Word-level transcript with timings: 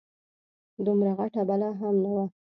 دومره 0.85 1.11
غټه 1.19 1.41
بلا 1.49 1.69
هم 1.79 1.95
نه 2.03 2.11
وه. 2.15 2.25